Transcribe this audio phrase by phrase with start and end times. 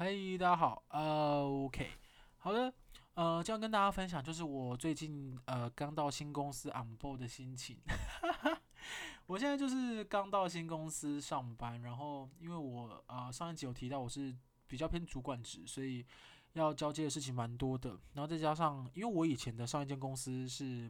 [0.00, 1.88] 嘿，大家好，，OK，
[2.36, 2.72] 好的，
[3.14, 7.76] 呃，就要跟大家分享就是我最近呃刚到新公司 on board 的心情。
[9.26, 14.32] 我现在就是刚到新公司上班，然后因为我呃上一集有提到我是
[14.68, 16.06] 比较偏主管职，所以
[16.52, 17.98] 要交接的事情蛮多的。
[18.12, 20.88] 然后再加上因为我以前的上一间公司是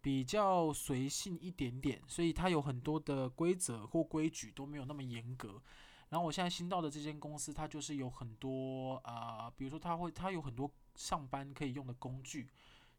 [0.00, 5.60] 比较随性一点点，所以它有很多的规则或规矩都没有那么严格。
[6.08, 12.48] 然后我现在新到的这间公司，它就是有很多呃，比如说它会，它有很多上班可以用的工具，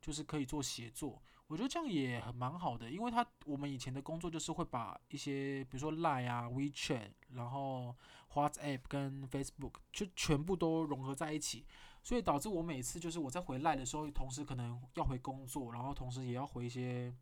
[0.02, 1.21] 就是可以做协作。
[1.48, 7.95] 我觉得这样也很蛮好的，因为它我们以前的工作就是会把一些，比如说 Line 啊、WeChat，然后
[8.34, 11.65] WhatsApp 跟 Facebook 就全部都融合在一起，
[12.03, 17.13] 所以导致我每次就是我在回 Line 的时候，同时可能要回工作，然后同时也要回一些。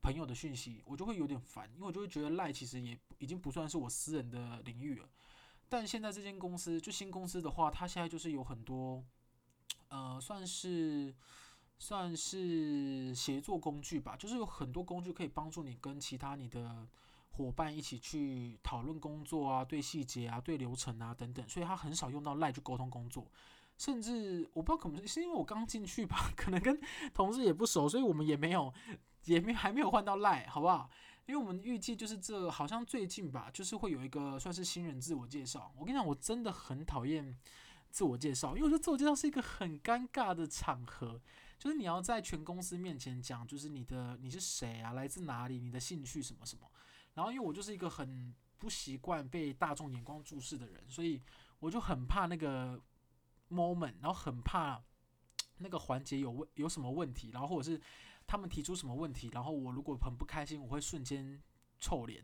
[0.00, 5.08] 朋友的讯息，我就会有点烦，因为我就会觉得赖其实也已经不算是我私人的领域了。
[5.68, 9.04] 但现在这间公司，就新公司的话，它现在就是有很多，
[9.88, 11.14] 呃，算是
[11.78, 16.86] 算是协作工具吧，就是有很多工具可以帮助你跟其他你的
[17.30, 23.26] 伙伴一起去讨论工作啊，对细节啊，对流程啊等等，所以他很少用到赖去沟通工作。
[23.76, 26.80] 甚至我不知道可能是因为我刚进去吧， 可能跟
[27.14, 28.74] 同事也不熟，所以我们也没有，
[29.26, 30.90] 也没还没有换到 Line，好不好？
[31.28, 35.72] 因为我们预计就是这好像最近吧，就是会有一个算是新人自我介绍。
[35.78, 37.38] 我跟你讲，我真的很讨厌
[37.90, 41.20] 自我介绍，因为我觉得自我介绍是一个很尴尬的场合，
[41.58, 46.68] 就是你要在全公司面前讲，就是你的你是谁啊，来自哪里，你的兴趣什么什么。
[47.14, 51.20] 然后因为我就是一个很不习惯被大众眼光注视的人，所以
[51.60, 52.80] 我就很怕那个。
[53.50, 54.78] moment，然后很怕
[55.56, 57.80] 那个环节有问有什么问题，然后或者是
[58.28, 61.42] 他们提出什么问题，然后我如果很不开心，我会瞬间
[61.80, 62.22] 臭脸。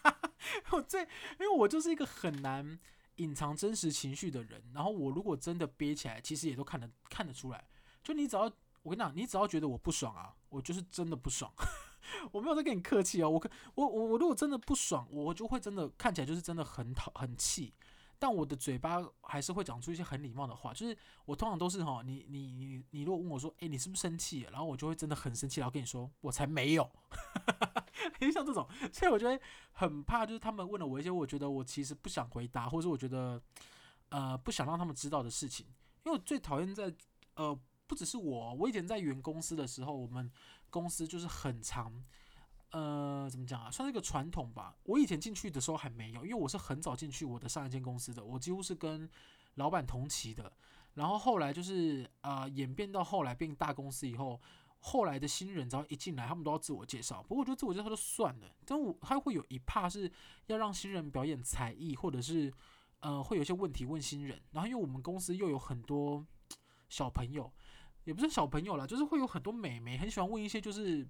[0.70, 2.78] 我最因为我就是一个很难
[3.16, 7.66] 隐藏真实情绪的人，然后我如果真的憋起来，其实也都看得看得出来。
[8.04, 8.42] 就你只要
[8.82, 11.52] 我跟你讲，你只要觉得我不爽啊，我就是真的不爽。
[12.32, 13.42] 我没有在跟你客气哦，我
[13.74, 17.74] 我我我如果真的不爽，我就会真的看起来就是真的很讨很气。
[18.20, 24.42] 但我的嘴巴还是会讲出一些很礼貌的话，就是我通常都是哈，你你你你如果问我说，诶，你是不是生气？
[24.52, 26.88] 然后我就会真的很生气，然后跟你说，我才没有。
[28.20, 29.42] 因为像这种，所以我觉得
[29.72, 33.40] 很怕，就是他们问了我一些我觉得我其实不想回答，或者是我觉得
[34.10, 35.66] 呃不想让他们知道的事情。
[36.04, 36.94] 因为我最讨厌在
[37.36, 40.30] 呃不只是我，我以前在原公司的时候，我们
[40.68, 42.04] 公司就是很常。
[42.70, 43.70] 呃，怎么讲啊？
[43.70, 44.76] 算是一个传统吧。
[44.84, 49.08] 我以前进去的时候还没有，因为我是很早进去我的上一间公司的，我几乎是跟
[49.54, 50.52] 老板同期的。
[50.94, 54.40] 然后后来就是呃，演变到后来变大公司以后，
[54.78, 57.22] 后来的新人只要一进来，他们都要自我介绍。
[57.24, 60.10] 不过我觉得自我介绍就算了，但我还会有一怕是
[60.46, 62.52] 要让新人表演才艺，或者是
[63.00, 64.40] 呃，会有一些问题问新人。
[64.52, 66.24] 然后因为我们公司又有很多
[66.88, 67.52] 小朋友，
[68.04, 71.08] 也不是小朋友啦，就是会有很多美眉很喜欢问一些就是。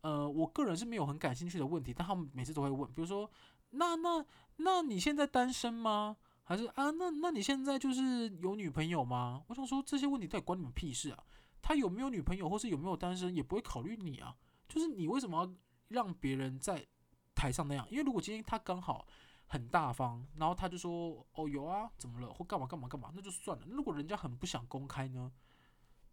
[0.00, 3.30] 呃，我个人是没有很感兴趣的问题，但他们每次都会问，比如说，
[3.70, 4.24] 那那
[4.56, 6.16] 那你现在单身吗？
[6.44, 9.44] 还是啊，那那你现在就是有女朋友吗？
[9.48, 11.22] 我想说这些问题到底关你们屁事啊？
[11.60, 14.34] 他有没有女朋友，或是有没有单身，也不会考虑你啊。
[14.68, 15.52] 就是你为什么要
[15.88, 16.86] 让别人在
[17.34, 17.86] 台上那样？
[17.90, 19.06] 因为如果今天他刚好
[19.46, 22.32] 很大方，然后他就说哦有啊，怎么了？
[22.32, 23.64] 或干嘛干嘛干嘛，那就算了。
[23.66, 25.30] 那如果人家很不想公开呢？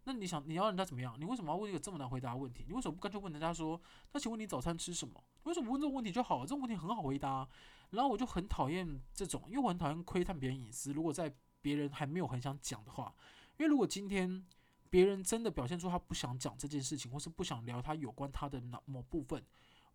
[0.08, 1.16] 那你想你要人家怎么样？
[1.18, 2.64] 你为什么要问一个这么难回答的问题？
[2.68, 3.80] 你为什么不干脆问人家说，
[4.12, 5.20] 那请问你早餐吃什么？
[5.42, 6.42] 为什么问这个问题就好了？
[6.44, 7.46] 这种问题很好回答。
[7.90, 10.92] 然后我就很讨厌这种，因为我很讨厌窥探别人隐私。
[10.92, 13.12] 如果在别人还没有很想讲的话，
[13.58, 14.46] 因为如果今天
[14.88, 19.44] 别人真的表现出他不想讲这件事情，或是不想聊他有关他的哪某部分，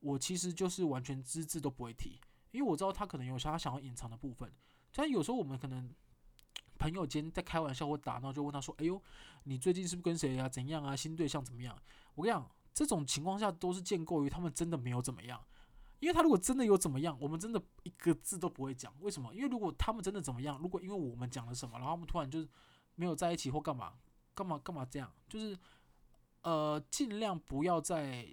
[0.01, 2.19] 我其实就是完全只字都不会提，
[2.51, 4.51] 因为我知道他可能有他想要隐藏的部分。
[4.93, 5.89] 但有时候我们可能。
[6.81, 8.99] 朋友间在开玩笑或打闹，就问他说：“哎呦，
[9.43, 10.49] 你最近是不是跟谁呀？
[10.49, 10.95] 怎样啊？
[10.95, 11.79] 新对象怎么样？”
[12.15, 15.39] 我跟你讲，这种情况下都是建构于他们真的没有怎么样。
[15.99, 18.91] 因为他如果真的有怎么样，我们真的一个字都不会讲。
[19.01, 19.31] 为什么？
[19.35, 22.49] 因为如果他们真的怎么样，如果因为我们讲了什么，然后他们突然就是
[22.95, 23.93] 没有在一起或干嘛
[24.33, 25.55] 干嘛干嘛这样，就是
[26.41, 28.27] 呃，尽量不要在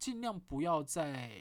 [0.00, 1.40] 尽量不要在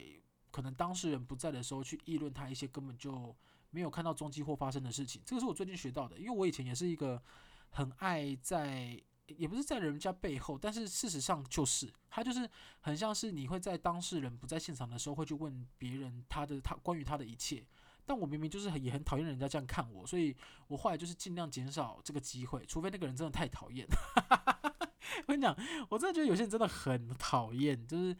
[0.51, 3.35] 可能当事人不在的时候去议论他一些根本就。
[3.71, 6.19] 没有看到踪迹或发生的事情，这个是我最近学到的。
[6.19, 7.21] 因为我以前也是一个
[7.69, 12.47] 很爱在，也不是在人家背后，但是事实上就是，他就是
[12.81, 17.65] 很像是你会在当事人不在现场的时候，会去问别人他的他关于他的一切。
[18.05, 20.35] 但我明明就是很也很讨厌人家这样看我，所以
[20.67, 23.87] 我后来就是尽量减少这个机会，除非那个人真的太讨厌。
[25.25, 25.55] 我跟你讲，
[25.89, 28.15] 我真的觉得有些人真的很讨厌，就是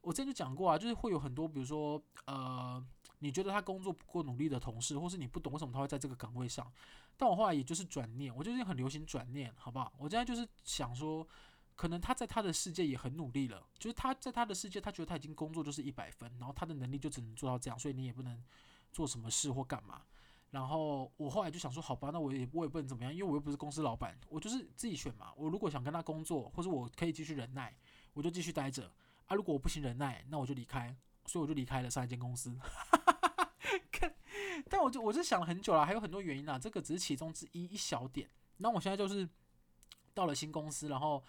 [0.00, 2.84] 我之前就讲过啊，就是会有很多，比如说呃。
[3.20, 6.70] 你觉得他工作不够努力的同事，或是你不懂为什么他会在这个岗位上。
[7.16, 9.92] 但我后来也就是转念，我最近很流行转念，好不好？
[9.98, 11.26] 我现在就是想说，
[11.74, 18.42] 可能他在他的世界也很努力了，就是他在他的世界，他觉得他已经工作就是一百分，然后他的能力就只能做到这样，所以你也不能
[18.92, 20.02] 做什么事或干嘛。
[20.50, 25.32] 然后我后来就想说，好吧，那我也我也不能怎么样，因为我又不是公司老板，我就是自己选嘛。
[25.36, 27.76] 我如果想跟他工作，或者我可以继续忍耐，
[28.14, 28.90] 我就继续待着
[29.26, 29.34] 啊。
[29.34, 30.96] 如果我不行忍耐，那我就离开。
[31.28, 32.58] 所以我就离开了上一间公司。
[34.68, 38.28] 但我就我就想了很久了，还有很多原因啦，这个只是其中之一一小点。
[38.56, 39.28] 那我现在就是
[40.12, 41.22] 到了新公司，然后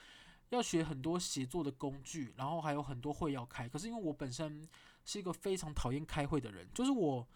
[0.50, 3.69] 要学很多协作的工具，然后还有很多会要开。
[3.69, 4.68] 可是因为我本身
[5.06, 7.28] 是一个非常讨厌开会的人，就是我。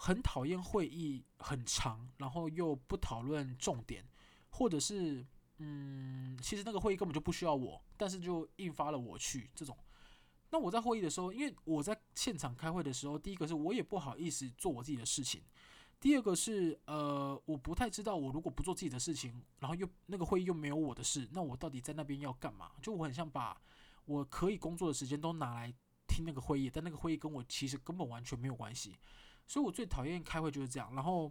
[0.00, 4.06] 很讨厌会议很长，然后又不讨论重点，
[4.48, 5.26] 或者是
[5.56, 9.76] 嗯，其实那个会议根本就不需要我，但是就印发了我去这种。
[10.50, 15.42] 那我在会议的时候，因为我在现场开会的时候，第一个是我也不好意思做我自己的事情，
[16.00, 22.72] 第二个是呃，我不太知道我如果不做自己的事情，然后又那个会议又没有我的事，那我到底在那边要干嘛？
[22.80, 23.60] 就我很想把
[24.04, 25.74] 我可以工作的时间都拿来
[26.06, 28.96] 听那个会议，但那个会议跟我其实根本完全没有关系。
[29.46, 30.94] 所以我最讨厌开会就是这样。
[30.94, 31.30] 然后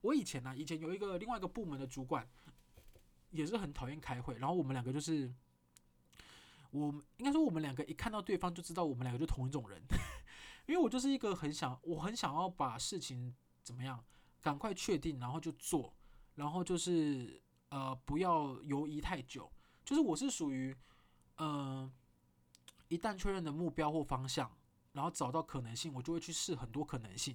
[0.00, 2.26] 我以前呢、以前有一个另外一个部门的主管，
[3.30, 4.38] 也是很讨厌开会。
[4.38, 5.34] 然后我们两个就是，
[6.74, 9.80] 我应该说我们两个一看到对方就知道我们两个就同一种人。
[10.66, 14.04] 因为我就是一个很想，我很想要把事情怎么样，
[14.40, 15.94] 赶快确定，然后就做，
[16.34, 19.50] 然后就是呃不要犹豫太久。
[19.84, 20.76] 就是我是属于，
[21.36, 21.90] 呃，
[22.88, 24.50] 一旦确认的目标或方向。
[24.94, 27.34] 然后找到可能性，我就会去试很多可能性，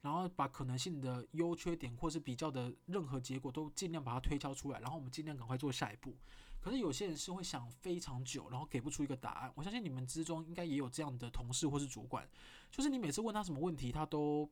[0.00, 6.16] 然后把可能性的优缺点或是比较的任何结果都尽量把它推敲出来，然后我们尽量赶快做下一步。
[6.60, 9.52] 可是有些人是会想非常久，然后给不出一个答案。
[9.54, 12.28] 我相信你们之中应该也有这样的同事或是主管，
[12.70, 14.48] 就是你每次问他什么问题，他都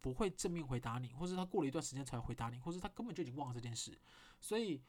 [0.00, 3.96] 不会正面回答你，或是他过了一段时间才回答你，或是他根本就已经忘了这件事。
[4.40, 4.82] 所以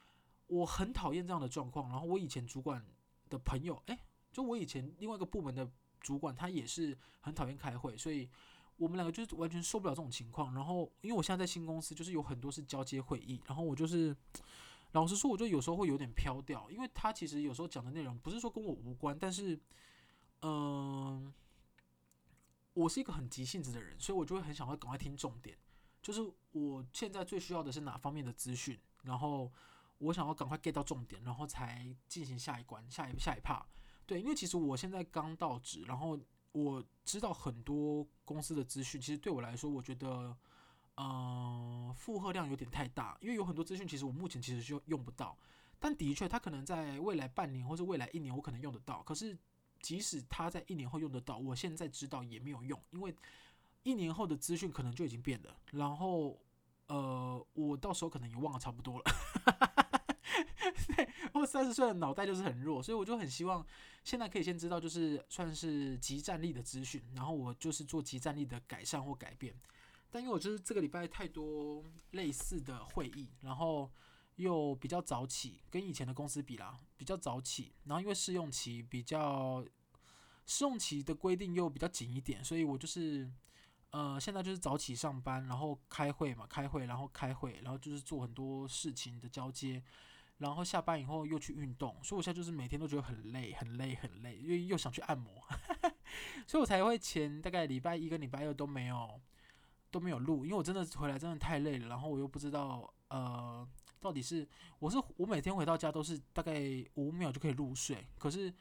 [0.47, 1.89] 我很讨厌这样的状况。
[1.89, 2.85] 然后我以前主管
[3.29, 3.99] 的朋友，诶，
[4.31, 5.69] 就我以前另外一个部门的。
[6.03, 8.29] 主管他也是很讨厌开会，所以
[8.75, 10.53] 我们两个就是完全受不了这种情况。
[10.53, 14.13] 然后，因为我现在在新公司，就是有很多是交接会议，然后我就是
[14.94, 19.60] 老实说，我就有时候会有点飘掉，因为他其实有时候讲的内容不是说跟我无关，但是，
[20.42, 21.34] 嗯、
[22.74, 25.57] 我是一个很急性子的人，所以我就会很想要赶快听重点，
[26.01, 29.51] 就是我现在最需要的是哪方面的资讯，然后
[29.98, 33.63] 我想要赶快 get 到重点，然后才进行下一关、下一下一 part。
[34.06, 36.19] 对，因为其实我现在刚到职，然后
[36.51, 40.38] 我知道很多公司的资讯，其实对我来说，我觉得，
[40.95, 43.18] 呃，负荷量有点太大。
[43.22, 45.38] 因为有很多资讯，其实我目前其实就用不到，
[45.80, 49.01] 但的确，它可能在未来半年或者未来一年，我可能用得到。
[49.04, 49.38] 可是，
[49.81, 53.16] 即使它在一年后用得到，我现在知道也没有用，因为
[53.84, 55.57] 一年后的资讯可能就已经变了。
[55.72, 56.40] 然后，
[56.88, 59.04] 呃，我到时候可能也忘了差不多了。
[60.95, 63.66] 对，我三十岁的脑袋就是很弱，所以我就很希望
[64.04, 69.54] 现在可以先知道，就是算是即战力的资讯，然后我就是做即战力的改善或改变。
[70.13, 73.92] 但因为我就是这个礼拜太多类似的会议，然后
[74.36, 79.65] 又比较早起，跟以前的公司比啦，比较早起，然后因为试用期比较
[80.45, 83.27] 试用期的规定又比较紧一点，所以我就是
[83.89, 89.83] 呃现在就是早起上班，然后开会嘛，开会，然后开会，然后就是做很多事情的交接。
[90.40, 95.31] 然后下班以后又去运动，所以我现在就是每天都觉得很累，很累，很累，因为又想去按摩，
[96.47, 99.21] 所以我才会前大概礼拜一跟礼拜二都没有
[99.94, 103.66] 都没有录，因为我真的回来真的太累了，然后我又不知道呃
[104.00, 104.47] 到底是
[104.80, 106.59] 我是我每天回到家都是大概
[106.95, 108.52] 五秒就可以入睡，可是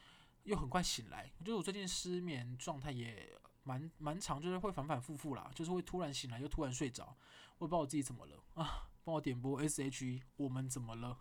[0.45, 3.35] 又很快醒来，就是我最近失眠状态也
[3.65, 7.17] 蛮蛮长，就是会反反复复啦，就是会突然醒来又突然睡着，
[7.59, 8.89] 我也不知道我自己怎么了啊。
[9.05, 11.19] 帮我点播 S.H.E，我们怎么了？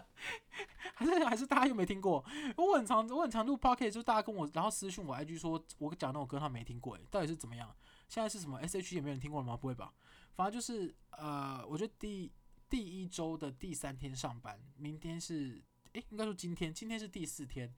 [0.94, 2.22] 还是还是大家又没听过？
[2.58, 7.74] 我很常我很常录 Podcast，就大家跟我然后私讯我 I.G 说，我讲那首歌他没听过，诶，到底是怎么样？
[8.10, 9.56] 现在是什么？S H 也没有人听过了吗？
[9.56, 9.94] 不会吧？
[10.34, 12.32] 反正就是呃，我觉得第
[12.68, 15.62] 第一周的第三天上班，明天是
[15.92, 17.72] 诶，应该说今天，今天是第四天，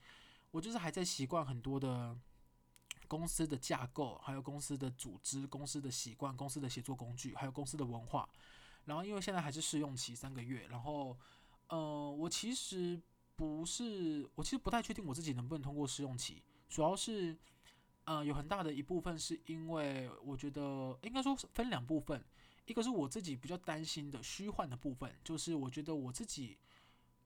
[0.50, 2.16] 我就是还在习惯很多的
[3.08, 8.26] 公司的架构，还有公司的组织、公司的习惯、公司的协作工具，还有公司的文化。
[8.86, 11.14] 然后因为现在还是试用期三个月，然后，
[11.68, 12.98] 呃，我其实
[13.36, 17.36] 不是，我其实不太确定我自己能不能通过试用期，主要是，
[18.04, 22.24] 呃，有很大的一部分是因为我觉得应该说分两部分，
[22.66, 26.58] 一个是我自己比较担心的虚幻的部分，就是我觉得我自己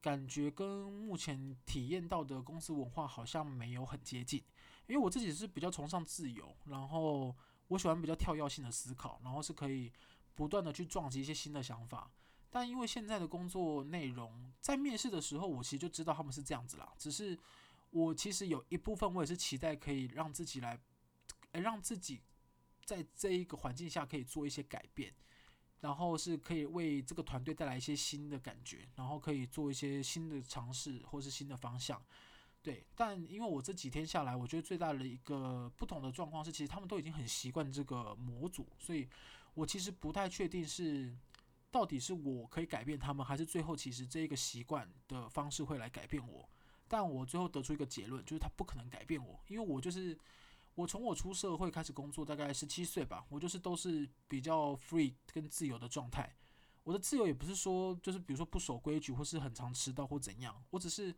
[0.00, 4.42] 感觉跟目前体验到的公司文化好像没有很接近，
[4.87, 7.35] 因为我自己是比较崇尚自由，然后。
[7.68, 9.92] 我喜欢比较跳跃性的思考，然后是可以
[10.37, 12.09] 不断的去撞击一些新的想法。
[12.49, 16.92] 但因为现在的工作内容，在面试的时候，我其实就知道他们是这样子啦。
[16.97, 17.37] 只是
[17.90, 20.78] 我其实有一部分，我也是期待可以让自己来，
[21.52, 22.21] 让自己
[22.85, 25.14] 在这一个环境下可以做一些改变，
[25.81, 32.02] 然后是可以为这个团队带来一些新的感觉，然后可以做一些新的尝试或是新的方向。
[32.62, 39.09] 对，但因为我这几天下来，我觉得最大的一个不同的状况是，其实他们都已经很习惯这个模组，所以
[39.55, 41.16] 我其实不太确定是
[41.71, 46.49] 到底是我可以改变他们，还是最后其实这一个习惯的方式会来改变我。
[46.88, 50.19] 但我最后得出一个结论，就是他不可能改变我，因为我就是
[50.75, 56.35] 我从我出社会开始工作，大概十七岁吧，我就是都是比较 free 跟自由的状态。
[56.85, 61.14] 我的自由也不是说就是比如说不守规矩或是很常迟到或怎样，我只是。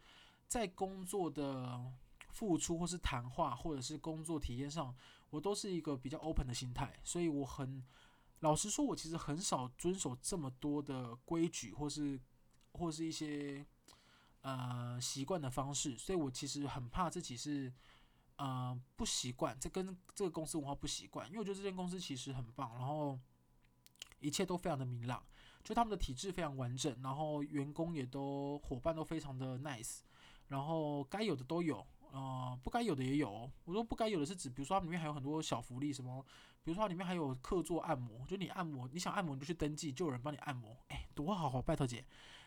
[0.48, 1.78] 在工作的
[2.30, 4.96] 付出，或是谈话，或者是工作体验上，
[5.28, 7.84] 我都是一个比较 open 的心态，所以我很
[8.40, 12.18] 老实说，我其实很少遵守这么多的规矩，或是
[12.72, 13.62] 或是一些
[14.42, 17.72] 呃习惯的方式，所以我其实很怕自己是
[18.36, 23.18] 呃不习惯，这跟这个公司文化不习惯，因为我觉得这间公司其实很棒，然后
[24.20, 25.22] 一切都非常的明朗，
[25.62, 30.00] 就他们的体制非常完整，然后员工也都伙伴都非常的 nice。
[30.48, 33.50] 然后该有的都有，呃，不该有的也有。
[33.66, 36.24] 我说不该有的是指，比如说它里面还有很多小福利，什么，
[36.64, 42.02] 比如说它里面还有客座按摩，就你按摩，你想按摩你就去登记，就有人帮你按摩，哎，多好好，拜托姐。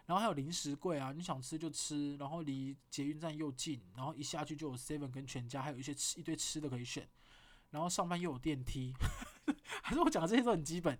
[0.05, 7.07] 然后还有零食柜啊，你想吃就吃，然后离捷运站又近，然后一下去就有 Seven 跟全家，还有一些吃一堆吃的可以选。
[7.69, 8.93] 然后上班又有电梯，
[9.83, 10.99] 还是我讲的这些都很基本，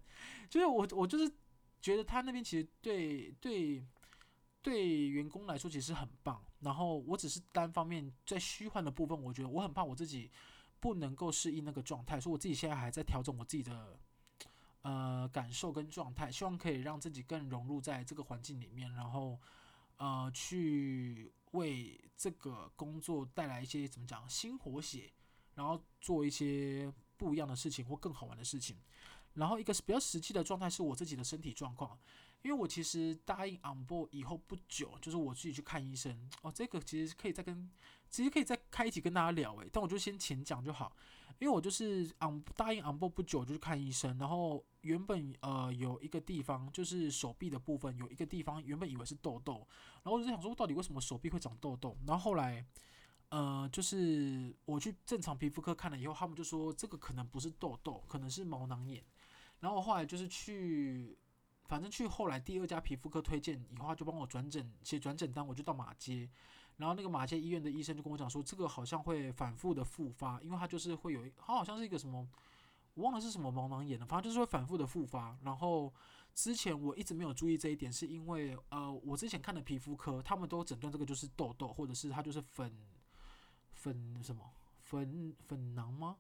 [0.50, 1.32] 就是我我就是
[1.82, 3.86] 觉得他那边其实对对。
[4.64, 10.30] 对员工来说其实很棒，然后我只是单方面在虚幻的部分，我觉得我很怕我自己
[10.80, 14.00] 不能够适应那个状态，所以我自己现在还在调整我自己的
[14.82, 19.40] 呃感受跟状态，希望可以让自己更融入在这个环境里面，然后
[19.98, 25.12] 呃去为这个工作带来一些怎么讲新活血，
[25.56, 28.78] 然后做一些不一样的事情或更好玩的事情，
[29.34, 32.00] 然后一个是比较实际的状态是我自己的身体状况。
[32.44, 36.52] 因为我其实答应 on board 以后不久，就是我自己去看医生哦。
[36.52, 37.70] 这个其实可以再跟，
[38.10, 39.70] 其实可以再开一集跟大家聊诶。
[39.72, 40.96] 但我就先浅讲就好，
[41.38, 49.68] 因为我就是 on 答应 on board 不久就去看医生，然后原本呃有一个地方就是手臂的部分有一个地方原本以为是痘痘，
[50.04, 52.66] 然后我就想说到底为什么手臂会长痘痘，然后后来
[53.30, 59.04] 呃就是我去正常皮肤科看了以后，他们就说这个可能不是痘痘，可能是毛囊炎，
[59.60, 61.16] 然后我后来就是去。
[61.72, 66.30] 反正去后来第二家皮肤科推荐以后，他就帮我转诊写转诊单，我就到马街，
[66.76, 72.28] 然后那个马街医院的医生就跟我讲说，这个好像会反复的复发，因为它就是会有，它好像是一个什么，
[72.96, 75.38] 我忘了是什么毛囊炎了，反正就是会反复的复发。
[75.44, 75.94] 然后
[76.34, 82.70] 之前我一直没有注意这一点，是因为呃，我之前看的皮肤科，他们都诊断这个就是痘痘，或者是它就是粉
[83.72, 84.44] 粉什么
[84.82, 86.18] 粉粉囊吗？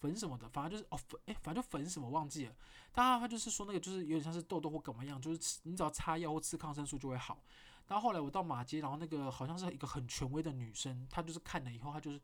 [0.00, 2.54] 粉什么的，反正就是哦粉，哎，反正就粉什么忘记了。
[2.92, 7.38] 当然他就是说那个就是有点像是痘痘或怎么样，就是你只要擦药或吃抗生素就会好。
[7.86, 12.20] 然后后来我到马街，然后那个好像是一个很权威的女生，她就是看了以后，她就是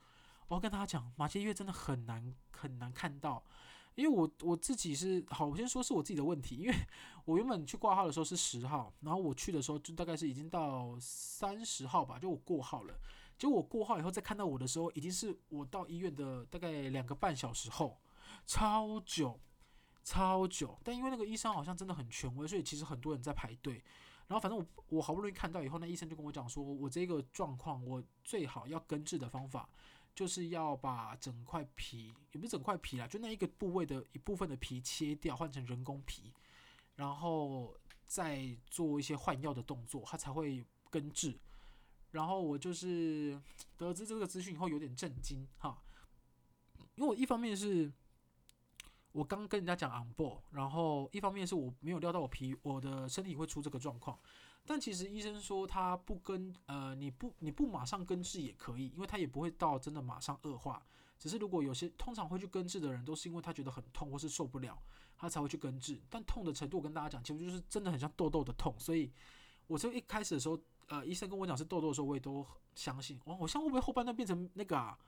[0.48, 3.42] 我要跟大家讲，马街医院真的很难很难看到，
[3.94, 6.74] 因为我我自己是好，我先说是我自己的问题，因为
[7.24, 12.94] 我原本去挂号的时候是十号，然后我去的时候就大概是已经到三十号吧，就我过号了。
[13.36, 17.98] 结果我过号以后再看到我的时候，已经是我到医院的大概两个半小时后，
[18.46, 19.40] 超久，
[20.02, 20.78] 超久。
[20.84, 23.82] 但因为那个医生好像真的很权威，所以其实很多人在排队。
[24.26, 29.68] 然后反正我我好不容易看到以后，那医生就跟我讲说，我这个状况，我最好要根治的方法，
[30.14, 36.32] 就是要把整块皮，也不是整块皮啦，就那一个部位的一部分的皮切掉，换成人工皮，
[36.94, 37.76] 然后
[38.06, 41.38] 再做一些换药的动作，它才会根治。
[42.14, 43.36] 然后我就是
[43.76, 45.82] 得知这个资讯以后有点震惊哈，
[46.94, 47.92] 因为我一方面是
[49.10, 54.16] 我刚跟人家讲 on board，然后一方面是我没有料到我皮我的身体会出这个状况，
[54.64, 60.80] 但其实医生说他不跟呃你不你不马上根治也可以，因为他也不会到真的马上恶化，
[61.18, 64.80] 只是如果有些通常会去根治的人都是因为他觉得很痛或是受不了，
[65.16, 69.10] 他才会去根治，但痛的程度我跟大家讲，其实就是真的很像痘痘的痛，所以
[69.66, 70.56] 我就一开始的时候。
[70.88, 73.20] 呃，医生跟我讲是痘痘的时候，我也都相信。
[73.24, 74.98] 哇，我像会不会后半段变成那个啊，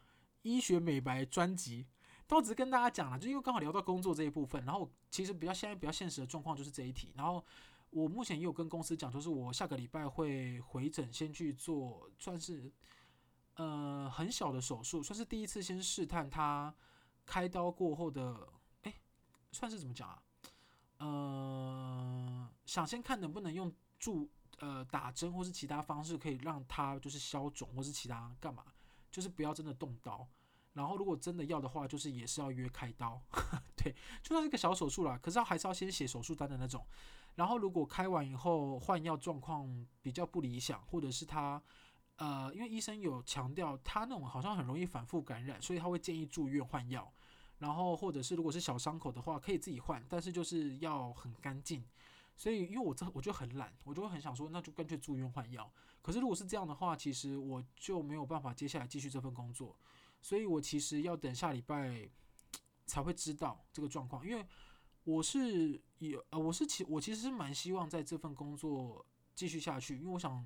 [0.43, 1.87] 医学美白专辑？
[2.27, 4.65] 都只是跟大家讲了，就因为刚好聊到工作这一部分。
[4.65, 7.13] 然后其实比较现在比较现实的状况就是这一题。
[7.15, 7.45] 然后
[7.91, 12.73] 我目前也有跟公司讲，就是我下个礼拜会回诊，先去做算是
[13.55, 16.75] 呃很小的手术，算是第一次先试探他
[17.25, 18.49] 开刀过后的
[18.83, 18.95] 哎
[19.53, 20.23] 算是怎么讲啊？
[20.99, 24.29] 呃，想先看能不能用注
[24.59, 28.65] 呃打针或是其他方式可以让它就是消肿或是其他干嘛，
[29.11, 30.27] 就是不要真的动刀。
[30.73, 33.19] 然后如果真的要的话，就是也是要约开刀，
[33.75, 36.87] 对，就算是个小手术啦，可是要还是要先写手术单的那种。
[37.35, 41.63] 然后如果开完以后换药状况比较不理想，或者是他
[42.17, 47.11] 呃，因为医生有强调他那种好像很容易反复感染，所以他会建议住院换药。
[47.59, 51.83] 然后或者是如果是小伤口的话，可以自己换，但是就是要很干净。
[52.37, 55.73] 所以因为我这我就很懒，我就会很想说，那就干脆住院换药。
[56.03, 59.77] 可是如果是这样的话，其实我就没有办法接下来继续这份工作。
[60.21, 62.09] 所以我其实要等下礼拜
[62.85, 64.45] 才会知道这个状况，因为
[65.05, 70.45] 我是有呃，我是其我其实是蛮希望在这份工作继续下去，因为我想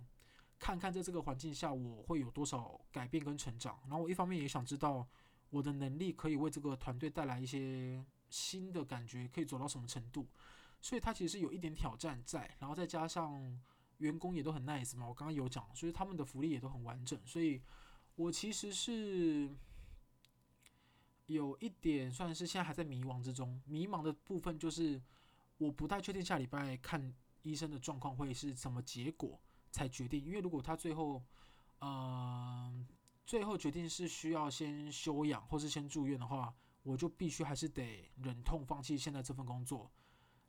[0.59, 3.79] 看看在这个环境下我会有多少改变跟成长。
[3.89, 5.07] 然后我一方面也想知道
[5.51, 10.27] 我的能力可以为这个团队带来一些新的感觉，可以走到什么程度。
[10.81, 13.61] 所以它其实是有一点挑战在，然后再加上
[13.99, 17.63] 员工也都很 nice 嘛，我刚刚有讲，所以他们的福利也都很完整，所以
[18.17, 19.55] 我其实是。
[21.27, 25.01] 有一点算是现在还在迷茫之中，迷茫的部分就是
[25.59, 31.23] 我不太确定下礼拜看医生的状况会是什么结果才决定，因为如果他最后，
[31.83, 32.85] 嗯、
[33.25, 39.89] 最后决定是需要先休养或是先住院的话，我就必须还是得忍痛放弃现在这份工作，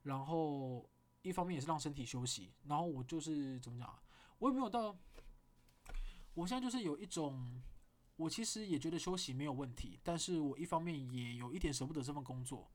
[0.03, 0.89] 然后
[1.21, 3.99] 一方面也是让身体休息，然后我就是怎么讲，
[4.39, 4.95] 我也没有到，
[6.33, 7.61] 我现在就是有一种。
[8.17, 12.69] 我其实也觉得休息没有问题，但是我一方面也有一点舍不得这份工作，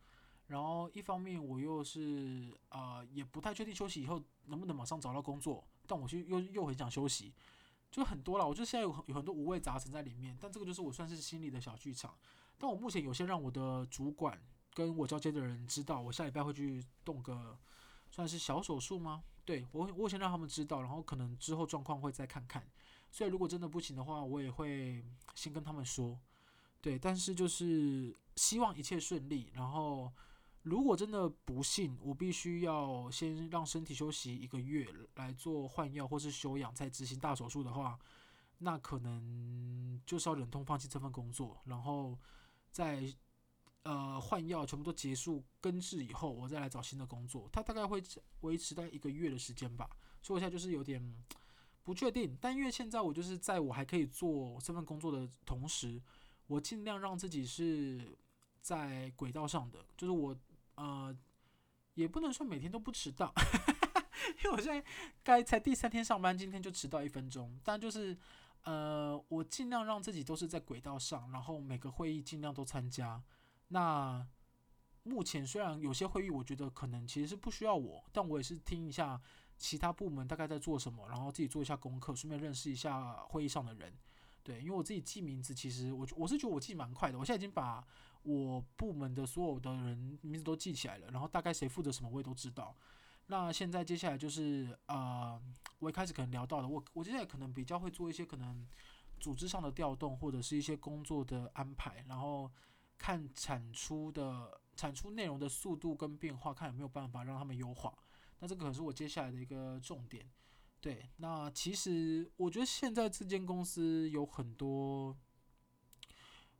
[0.48, 7.32] 然后一方面我又是呃也不太确定休息以后能不能马上找到工作，但我就又又很想休息，
[7.92, 8.48] 就很多了。
[8.48, 12.18] 我觉得现在有很有很多五味杂陈在里面，但这个就是我算是心里的小剧场。
[12.58, 14.36] 但我目前有些让我的主管
[14.76, 17.56] 跟我交接的人知道，我下礼拜会去动个
[18.10, 19.22] 算是小手术吗？
[19.42, 22.62] 对，我我先让他们知道，然后可能之后状况会再看看。
[23.10, 25.02] 所以如果真的不行的话，我也会
[25.34, 26.18] 先跟他们说，
[26.82, 26.98] 对。
[26.98, 29.50] 但是就是希望一切顺利。
[29.54, 30.12] 然后
[30.62, 37.98] 如果真的不幸，我必须要先让身体休息一个月来做换药或是休养，再执行大手术的话，
[38.58, 42.18] 那可能就是要忍痛放弃这份工作，然后
[42.70, 43.10] 再
[43.86, 47.48] 呃换药全部都结束根治以后，我再来找新的工作。
[47.52, 48.02] 它大概会
[48.40, 49.88] 维持在一个月的时间吧。
[50.22, 51.00] 所以我现在就是有点。
[51.86, 56.02] 不确定，但因为现在我就是在我还可以做这份工作的同时，
[56.48, 58.18] 我尽量让自己是
[58.60, 60.36] 在轨道上的，就是我
[60.74, 61.16] 呃
[61.94, 63.32] 也不能说每天都不迟到，
[64.42, 64.84] 因为我现在
[65.22, 68.18] 该才第三天上班，今天就迟到一分钟，但就是
[68.64, 73.22] 呃我尽量让自己都是在轨道上，然后每个会议尽量都参加。
[73.68, 74.26] 那
[75.02, 79.20] 目前虽然有些会议我觉得可能其实是不需要我，但我也是听一下。
[79.58, 83.90] 其他部门大概在做什么，然后自己做一下功课，顺便认识一下会议上的人。
[84.42, 87.18] 对，因为我自己记名字，其实我我是觉得我记蛮快的。
[87.18, 87.82] 我现在已经把
[88.22, 92.76] 我部门的所有的人名字都记起来了，然后大概谁负责什么我也都知道。
[93.28, 95.40] 那现在接下来就是呃，
[95.78, 98.68] 我一开始可能聊到的，我我接下来可能比较会做一些可能
[99.18, 102.52] 组织上的调动，或者是一些工作的安排，然后
[102.98, 107.92] 看产出的产出内容的速度跟变化，看有没有办法让他们优化。
[108.40, 110.28] 那这个可是我接下来的一个重点，
[110.80, 111.08] 对。
[111.16, 115.16] 那其实我觉得现在这间公司有很多，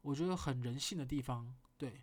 [0.03, 2.03] 我觉得很人性的地方，对。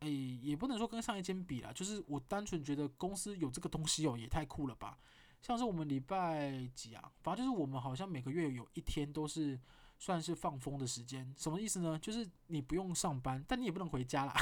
[0.00, 4.98] 诶，也不能说跟上一间比啦，就是我单纯觉得公司有这个东西哦，也太酷了吧。
[5.40, 9.60] 像是我们礼拜几啊，反正就是我们好像每个月有一天都是
[10.02, 11.96] 算是放风的时间，什么意思呢？
[11.96, 14.34] 就是你不用上班，但你也不能回家啦。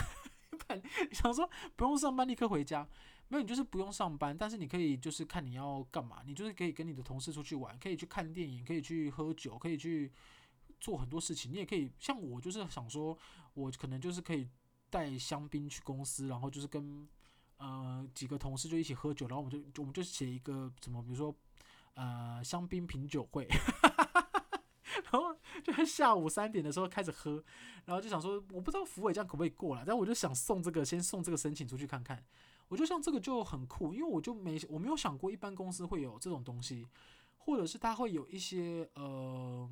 [1.13, 1.47] 想说
[1.77, 2.89] 不用上班立刻回家。
[3.29, 10.11] 没有，你就是不用上班，但是你可以就是看你要干嘛，你就是可以跟你的同事出去玩，可以去看电影，可以去喝酒，可以去
[10.81, 11.53] 做很多事情。
[11.53, 13.15] 你也可以像我，就是想说，
[13.53, 14.49] 我可能就是可以
[14.89, 17.07] 带香槟去公司，然后就是跟
[17.59, 21.35] 呃几个同事就一起喝酒，然后我们就我们就写一个什么，比如说
[21.95, 23.47] 呃香槟品酒会，
[25.13, 27.43] 然后就在下午三点的时候开始喝，
[27.85, 32.25] 然后就想说，我不知道福伟这样可不可以过来，但我就想送这个，先送这个申请出去看看。
[32.69, 36.87] 我就像这个就很酷，因为我就没我没有想过一般公司会有这种东西，
[37.39, 39.69] 或者是他会有一些呃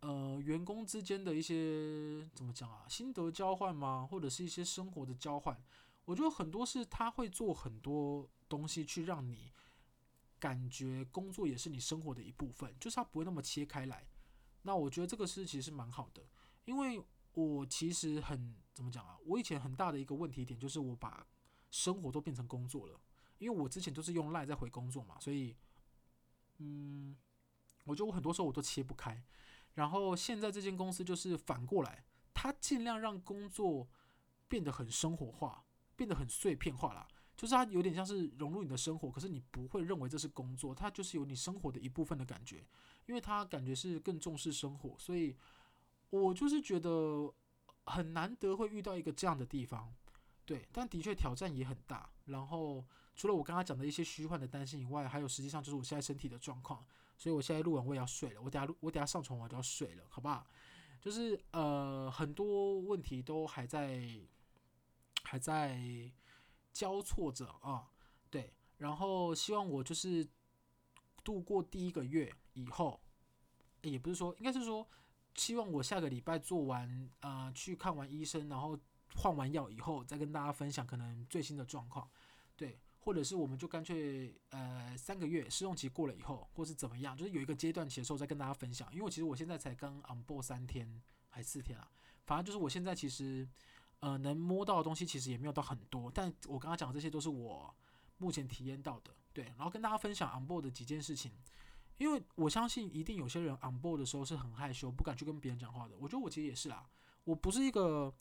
[0.00, 4.06] 呃员工之间的一些怎么讲啊，心得交换吗？
[4.10, 5.58] 或者是一些生活的交换？
[6.04, 9.50] 我觉得很多是他会做很多东西去让你
[10.38, 14.06] 感觉工作也是你生活的一部分，就是他不会那么切开来。
[14.66, 16.20] 那我觉得这个是其实蛮好的，
[16.64, 17.00] 因为
[17.34, 19.16] 我其实很怎么讲啊？
[19.24, 21.24] 我以前很大的一个问题点就是我把
[21.70, 23.00] 生活都变成工作了，
[23.38, 25.54] 因为我之前都是用赖在回工作嘛，所以
[26.58, 27.16] 嗯，
[27.84, 29.22] 我觉得我很多时候我都切不开。
[29.74, 33.88] 然后现在这间公司就是反过来，它尽量让工作
[34.48, 37.06] 变得很生活化，变得很碎片化了。
[37.36, 42.64] 就是它有点像是融入你的生活，可是你不会认为这是工作，它就是有你生活的一部分的感觉，
[43.04, 45.36] 因为它感觉是更重视生活，所以
[46.08, 47.30] 我就是觉得
[47.84, 49.92] 很难得会遇到一个这样的地方，
[50.46, 52.08] 对，但的确挑战也很大。
[52.24, 52.82] 然后
[53.14, 56.82] 除了我刚刚讲的一些虚幻的担心以外，还有实际上就是我现在身体的状况，
[57.18, 60.46] 所以我现在录完我也要睡了，我等下录我等下上床我就要睡了，好不好？
[61.02, 64.08] 就是呃很多问题都还在
[65.22, 66.10] 还在。
[66.76, 67.88] 交错着啊，
[68.28, 70.28] 对，然后希望我就是
[71.24, 73.00] 度过第一个月以后，
[73.80, 74.86] 也不是说，应该是说，
[75.34, 78.78] 希望我下个礼拜做完，呃，去看完医生，然后
[79.14, 82.06] 换完药以后，再跟大家分享可能最新的状况，
[82.54, 91.90] 对，或者是我们就干脆呃三个月试用期过了以后，或是怎么样，就是有一个阶段期的时候再跟大家分享，因为其实我现在才刚 on board 三天还四天啊，
[92.26, 93.48] 反正就是我现在其实。
[94.00, 97.74] 呃，能摸到的东西其实也没有到很多，但我刚刚讲的这些都是我
[98.18, 101.32] 目前体验到的，对，然后跟大家分享 on board 的几件事情，
[101.96, 105.94] 因为我相信一定有些人 on board 的时候是很害羞，不敢去跟别人讲话的。
[105.98, 106.86] 我觉得我其实也是啦，
[107.24, 108.14] 我不是一个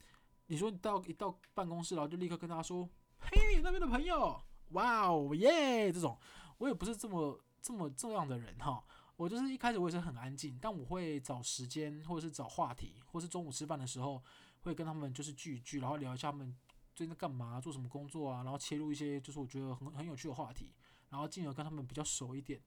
[0.47, 6.17] 你说你到一到办公室然后就立刻跟大家说，嘿，那边的朋友，哇哦耶，这种
[6.57, 8.83] 我也不是这么这么这样的人哈。
[9.17, 14.23] 我就是一开始我也是很安静，但我会找时间或者是找话题，或是中午吃饭的时候。
[14.65, 16.53] 会跟他们就是聚一聚，然后聊一下他们
[16.95, 20.73] 最近在干嘛，做什么工作啊，然后切入一些就是我觉得很很有趣的话题，
[21.09, 22.59] 然后进而跟他们比较熟一点。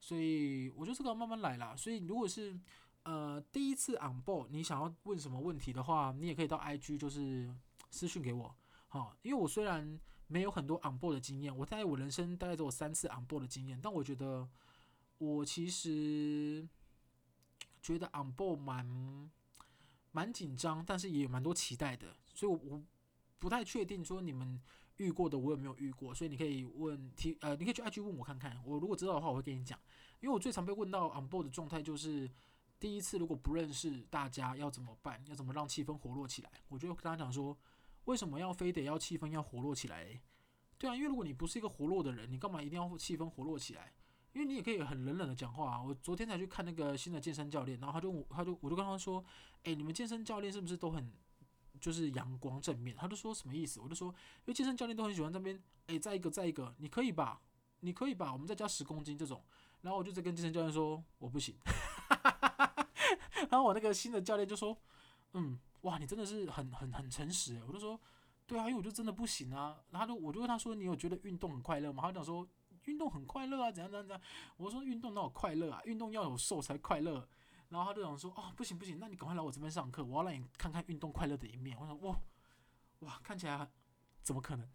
[0.00, 1.76] 所以我觉得这个慢慢来啦。
[1.76, 2.58] 所以如果是
[3.02, 7.54] 呃第一次 on board，你想要问什么问题的话，你也可以到 IG 就是
[7.90, 8.54] 私讯给我，
[8.88, 14.48] 好，因为我虽然没有很多 on board 的经验，我在我人生大概只有三次 on board 的经验，但我觉得
[15.18, 16.66] 我其实
[17.82, 19.30] 觉得 on board 蛮。
[20.12, 22.82] 蛮紧张，但是也有蛮多期待的，所以我我
[23.38, 24.60] 不太确定说你们
[24.98, 29.78] 遇过的我有没有遇过，所以你可以问提呃，你可以去 IG 问我看看，我如果知道的话，我会跟你讲。
[30.20, 32.30] 因为我最常被问到 on board 的状态就是
[32.78, 37.58] 第一次如果不认识大家要怎么办，要怎么让气氛活络起来，我就跟他讲说，
[38.04, 40.20] 为什么要非得要气氛要活络起来？
[40.78, 43.92] 对啊，因为如果你不是一个活络的人，你干嘛一定要气氛活络起来？
[44.32, 45.82] 因为你也可以很冷冷的讲话啊。
[45.82, 49.24] 我昨天才去看那个新的健身教练，然后他就他就我就跟他说，
[49.64, 51.12] 哎，你们健身教练是不是都很
[51.80, 52.96] 就是阳光正面？
[52.96, 53.80] 他就说什么意思？
[53.80, 57.40] 我就说，因为健身教练都很喜欢这边，哎，再一个再一个，你可以吧？
[57.80, 58.32] 你可以吧？
[58.32, 59.44] 我们再加十公斤这种。
[59.82, 61.56] 然后我就在跟健身教练说，我不行。
[63.50, 64.76] 然后我那个新的教练就说，
[65.34, 67.60] 嗯，哇，你真的是很很很诚实。
[67.66, 68.00] 我就说，
[68.46, 69.80] 对啊，因为我就真的不行啊。
[69.90, 72.02] 然后他就我就问他说，你有觉得运动很快乐吗？
[72.04, 72.48] 他就讲说。
[72.84, 74.22] 运动很快乐啊，怎样怎样怎样？
[74.56, 75.80] 我说运动哪有快乐啊？
[75.84, 77.28] 运动要有瘦才快乐。
[77.68, 81.74] 然后他就想说，哦，不行不行，那你赶快来我这边上课，我要让你看看运动快乐的一面。
[81.80, 82.20] 我说，哇
[83.00, 83.66] 哇，看起来
[84.22, 84.68] 怎么可能？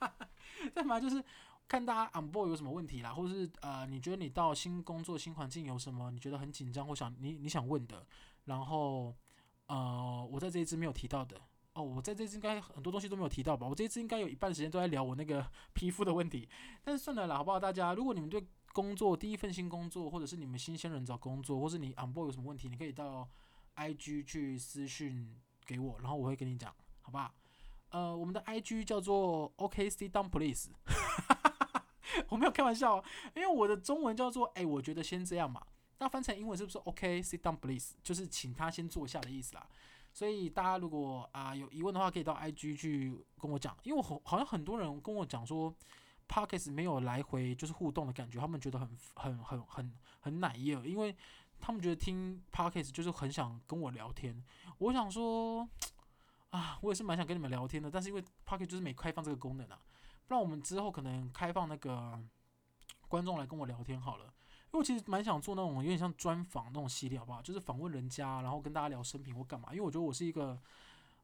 [0.74, 1.22] 再嘛就是
[1.68, 8.06] 看大家 on board 有什么问题啦，或者是呃，你觉得你到新工作新环境有什么你觉得很紧张或想你你想问的，
[8.46, 9.14] 然后
[9.66, 11.38] 呃，我在这一支没有提到的。
[11.74, 13.66] 哦，我在这次应该很多东西都没有提到吧？
[13.66, 16.48] 我这次应该有一半时间都在聊我那个 皮肤的问题。
[16.82, 17.60] 但是算了啦，好不好？
[17.60, 23.28] 大家，如果你们对工作第一份新工作，或者是你们新鲜人找工作，或是你 on board 有什么问题，你可以到
[23.76, 27.32] IG 去私讯给我，然后我会跟你讲，好不好？
[27.90, 30.70] 呃，我们的 IG 叫做 OK Sit Down Please，
[32.30, 33.02] 我没有开玩笑，
[33.34, 35.64] 因为我的中文叫做哎，我觉得先这样嘛。
[35.98, 37.94] 那翻成英文是不是 OK Sit Down Please？
[38.02, 39.68] 就是请他先坐下的意思啦。
[40.12, 45.74] 所以大家如果啊、有疑问的话，可以到 IG 去跟我讲，因为我好好像很多人跟我讲说
[46.28, 51.16] ，Podcast 没有来回就是互动的感觉，他们觉得很很很很很奶油，因为
[51.60, 54.42] 他们觉得听 Podcast 就是很想跟我聊天。
[54.78, 55.68] 我想说
[56.50, 59.80] 啊，我也是蛮想跟你们聊天的，但是因为 Podcast 就是没开放这个功能啊，
[60.26, 62.18] 不然我们之后可能开放那个
[63.08, 64.32] 观众来跟我聊天好了。
[64.72, 67.42] 因为我其实蛮想做那种有点像专访那种系列，好不好？
[67.42, 69.70] 就是访问人家，然后跟大家聊生平或干嘛。
[69.72, 70.56] 因为我觉得我是一个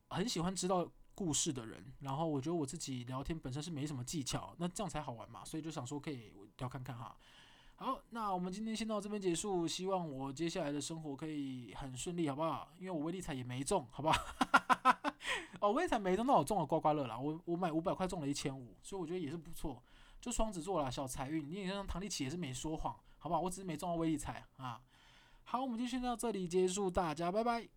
[0.09, 5.45] 很喜欢知道故事的人，然后我觉得我自己聊天本身是没什么技巧，那这样才好玩嘛。
[5.45, 7.17] 所以就想说可以聊看看哈。
[7.77, 9.69] 好，那我们今天先到这边结束。
[9.69, 12.69] 希望我接下来的生活可以很顺利，好不好？
[12.79, 14.21] 因为我威力彩也没中，好不好？
[15.61, 17.17] 哦，威力彩没中，那我中了刮刮乐啦。
[17.17, 19.81] 我我买五百块中了一千五，所以我觉得也是不错。
[20.21, 21.49] 就双子座啦，小财运。
[21.49, 22.97] 你也像唐立淇也是没说谎。
[23.27, 23.41] 好吧？
[23.41, 24.81] 我只是没中到威力彩啊。
[25.43, 27.69] 好，我们就先到这里结束，大家拜拜。